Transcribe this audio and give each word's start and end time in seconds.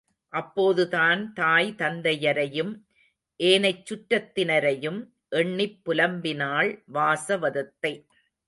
அப்போதுதான் 0.33 1.33
தாய் 1.33 1.75
தந்தையரையும் 1.77 2.71
ஏனைச் 3.39 3.83
சுற்றத்தினரையும் 3.85 4.99
எண்ணிப் 5.29 5.79
புலம்பினாள் 5.85 6.71
வாசவதத்தை. 6.93 7.93